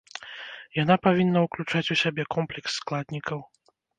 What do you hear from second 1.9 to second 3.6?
у сябе комплекс складнікаў.